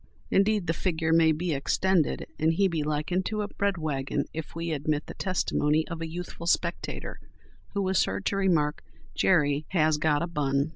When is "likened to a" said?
2.81-3.47